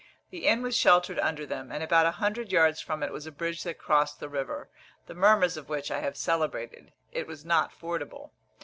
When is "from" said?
2.81-3.03